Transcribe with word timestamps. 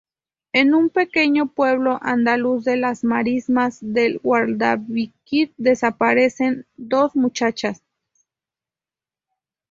En 0.51 0.73
un 0.73 0.89
pequeño 0.89 1.45
pueblo 1.53 1.99
andaluz 2.01 2.63
de 2.65 2.75
las 2.75 3.03
marismas 3.03 3.77
del 3.81 4.17
Guadalquivir 4.17 5.53
desaparecen 5.57 6.65
dos 6.75 7.15
muchachas. 7.15 7.83